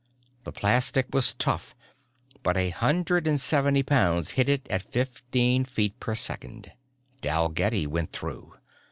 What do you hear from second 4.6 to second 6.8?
at fifteen feet per second.